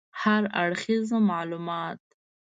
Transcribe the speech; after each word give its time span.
هراړخیز 0.21 1.07
معلومات 1.29 2.01